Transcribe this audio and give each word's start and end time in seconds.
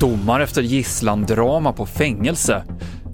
Domar 0.00 0.40
efter 0.40 0.62
gisslandrama 0.62 1.72
på 1.72 1.86
fängelse. 1.86 2.64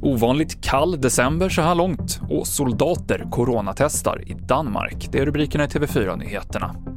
Ovanligt 0.03 0.65
kall 0.65 1.01
december 1.01 1.49
så 1.49 1.62
här 1.62 1.75
långt 1.75 2.21
och 2.30 2.46
soldater 2.46 3.27
coronatestar 3.30 4.22
i 4.27 4.35
Danmark. 4.35 5.09
Det 5.12 5.19
är 5.19 5.27
rubrikerna 5.27 5.65
i 5.65 5.67
TV4-nyheterna. 5.67 6.94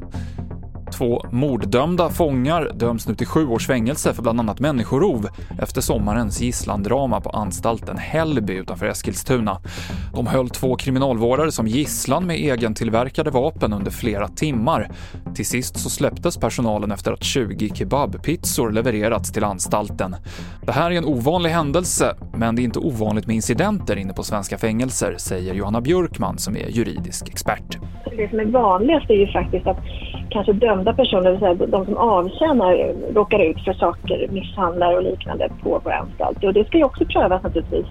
Två 0.98 1.26
morddömda 1.32 2.10
fångar 2.10 2.72
döms 2.74 3.08
nu 3.08 3.16
till 3.16 3.28
sju 3.28 3.48
års 3.48 3.68
fängelse 3.68 4.14
för 4.14 4.22
bland 4.22 4.40
annat 4.40 4.60
människorov 4.60 5.28
efter 5.62 5.82
sommarens 5.82 6.42
gisslandrama 6.42 7.22
på 7.22 7.30
anstalten 7.30 7.98
Hällby 7.98 8.54
utanför 8.54 8.86
Eskilstuna. 8.86 9.58
De 10.16 10.28
höll 10.28 10.50
två 10.50 10.76
kriminalvårdare 10.76 11.52
som 11.52 11.68
gisslan 11.68 12.26
med 12.26 12.40
egentillverkade 12.40 13.32
vapen 13.32 13.74
under 13.74 13.92
flera 13.92 14.28
timmar. 14.28 14.90
Till 15.36 15.46
sist 15.46 15.80
så 15.80 15.90
släpptes 15.90 16.38
personalen 16.38 16.92
efter 16.92 17.12
att 17.12 17.24
20 17.24 17.76
kebabpizzor 17.76 18.72
levererats 18.72 19.32
till 19.32 19.44
anstalten. 19.44 20.16
Det 20.66 20.72
här 20.72 20.92
är 20.92 20.96
en 20.96 21.06
ovanlig 21.06 21.50
händelse, 21.50 22.16
men 22.38 22.56
det 22.56 22.62
är 22.62 22.64
inte 22.64 22.80
ovanligt 22.80 23.28
med 23.28 23.36
incidenter 23.36 23.96
inne 23.96 24.14
på 24.14 24.24
svenska 24.24 24.58
fängelser, 24.58 25.16
säger 25.18 25.54
Johanna 25.54 25.82
Björkman 25.82 26.38
som 26.38 26.56
är 26.56 26.68
juridisk 26.68 27.30
expert. 27.30 27.78
Det 28.18 28.30
som 28.30 28.40
är 28.40 28.46
vanligast 28.46 29.10
är 29.10 29.14
ju 29.14 29.28
faktiskt 29.28 29.68
att 29.68 29.78
kanske 30.30 30.54
dömda 30.54 30.94
personer, 30.94 31.24
det 31.24 31.32
vill 31.32 31.40
säga 31.40 31.54
de 31.54 31.86
som 31.86 31.98
avtjänar, 31.98 32.94
råkar 33.14 33.40
ut 33.40 33.64
för 33.66 33.74
saker, 33.74 34.28
misshandlar 34.32 34.96
och 34.96 35.04
liknande 35.04 35.50
på 35.64 35.82
våra 35.84 35.96
anstalter. 35.96 36.48
Och 36.48 36.54
det 36.54 36.68
ska 36.68 36.78
ju 36.78 36.84
också 36.84 37.06
prövas 37.06 37.44
naturligtvis 37.44 37.86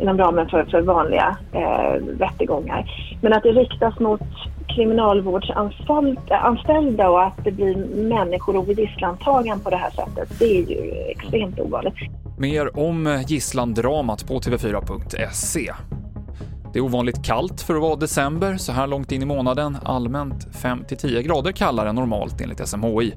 inom 0.00 0.18
ramen 0.18 0.48
för, 0.48 0.64
för 0.64 0.80
vanliga 0.80 1.36
eh, 1.52 1.92
rättegångar. 2.18 2.90
Men 3.22 3.32
att 3.32 3.42
det 3.42 3.52
riktas 3.52 4.00
mot 4.00 4.20
kriminalvårdsanställda 4.68 7.10
och 7.10 7.22
att 7.22 7.44
det 7.44 7.52
blir 7.52 7.76
människor 8.08 8.56
och 8.56 8.68
gisslantagen 8.68 9.60
på 9.60 9.70
det 9.70 9.76
här 9.76 9.90
sättet, 9.90 10.38
det 10.38 10.44
är 10.44 10.70
ju 10.70 10.92
extremt 11.08 11.60
ovanligt. 11.60 11.94
Mer 12.38 12.78
om 12.78 13.24
gisslandramat 13.26 14.28
på 14.28 14.38
tv4.se. 14.38 15.72
Det 16.72 16.78
är 16.78 16.82
ovanligt 16.82 17.24
kallt 17.24 17.60
för 17.60 17.74
att 17.74 17.80
vara 17.80 17.96
december 17.96 18.56
så 18.56 18.72
här 18.72 18.86
långt 18.86 19.12
in 19.12 19.22
i 19.22 19.26
månaden. 19.26 19.78
Allmänt 19.84 20.48
5-10 20.52 21.20
grader 21.20 21.52
kallare 21.52 21.88
än 21.88 21.94
normalt 21.94 22.40
enligt 22.40 22.68
SMHI. 22.68 23.14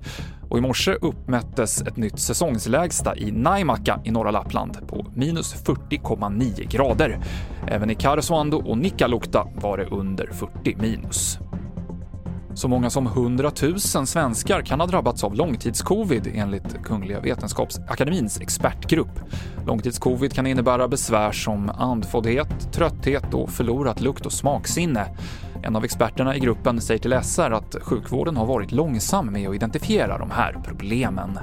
Och 0.49 0.57
i 0.57 0.61
morse 0.61 0.93
uppmättes 0.93 1.81
ett 1.81 1.97
nytt 1.97 2.19
säsongslägsta 2.19 3.17
i 3.17 3.31
Naimakka 3.31 4.01
i 4.03 4.11
norra 4.11 4.31
Lappland 4.31 4.87
på 4.87 5.05
minus 5.15 5.63
40,9 5.65 6.71
grader. 6.71 7.19
Även 7.67 7.89
i 7.89 7.95
Karesuando 7.95 8.57
och 8.57 8.77
Nikkaluokta 8.77 9.47
var 9.55 9.77
det 9.77 9.85
under 9.85 10.27
40 10.27 10.75
minus. 10.79 11.39
Så 12.55 12.67
många 12.67 12.89
som 12.89 13.07
100 13.07 13.51
000 13.61 13.79
svenskar 13.79 14.61
kan 14.61 14.79
ha 14.79 14.87
drabbats 14.87 15.23
av 15.23 15.35
långtidscovid 15.35 16.31
enligt 16.35 16.83
Kungliga 16.83 17.19
Vetenskapsakademins 17.19 18.41
expertgrupp. 18.41 19.19
Långtidscovid 19.65 20.33
kan 20.33 20.47
innebära 20.47 20.87
besvär 20.87 21.31
som 21.31 21.69
andfåddhet, 21.69 22.73
trötthet 22.73 23.33
och 23.33 23.49
förlorat 23.49 24.01
lukt 24.01 24.25
och 24.25 24.33
smaksinne. 24.33 25.07
En 25.63 25.75
av 25.75 25.85
experterna 25.85 26.35
i 26.35 26.39
gruppen 26.39 26.81
säger 26.81 26.99
till 26.99 27.19
SR 27.23 27.51
att 27.51 27.75
sjukvården 27.81 28.37
har 28.37 28.45
varit 28.45 28.71
långsam 28.71 29.33
med 29.33 29.49
att 29.49 29.55
identifiera 29.55 30.17
de 30.17 30.31
här 30.31 30.57
problemen. 30.65 31.39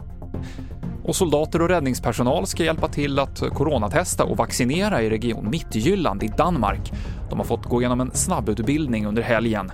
Och 1.05 1.17
soldater 1.17 1.63
och 1.63 1.69
räddningspersonal 1.69 2.47
ska 2.47 2.65
hjälpa 2.65 2.89
till 2.89 3.19
att 3.19 3.43
coronatesta 3.55 4.25
och 4.25 4.37
vaccinera 4.37 5.03
i 5.03 5.11
Region 5.11 5.51
Mittjylland 5.51 6.23
i 6.23 6.29
Danmark. 6.29 6.93
De 7.31 7.39
har 7.39 7.47
fått 7.47 7.67
gå 7.67 7.81
igenom 7.81 8.01
en 8.01 8.11
snabbutbildning 8.15 9.07
under 9.07 9.23
helgen. 9.23 9.71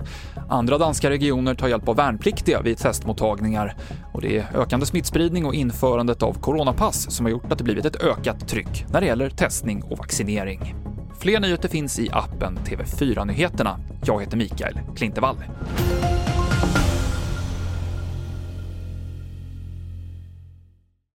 Andra 0.49 0.77
danska 0.77 1.09
regioner 1.09 1.55
tar 1.55 1.67
hjälp 1.67 1.87
av 1.87 1.95
värnpliktiga 1.95 2.61
vid 2.61 2.77
testmottagningar 2.77 3.75
och 4.13 4.21
det 4.21 4.37
är 4.37 4.47
ökande 4.55 4.85
smittspridning 4.85 5.45
och 5.45 5.53
införandet 5.53 6.23
av 6.23 6.33
coronapass 6.33 7.11
som 7.15 7.25
har 7.25 7.31
gjort 7.31 7.51
att 7.51 7.57
det 7.57 7.63
blivit 7.63 7.85
ett 7.85 8.03
ökat 8.03 8.47
tryck 8.47 8.85
när 8.89 9.01
det 9.01 9.07
gäller 9.07 9.29
testning 9.29 9.83
och 9.83 9.97
vaccinering. 9.97 10.75
Fler 11.19 11.39
nyheter 11.39 11.69
finns 11.69 11.99
i 11.99 12.09
appen 12.11 12.57
TV4 12.57 13.25
Nyheterna. 13.25 13.79
Jag 14.05 14.21
heter 14.21 14.37
Mikael 14.37 14.79
Klintevall. 14.95 15.37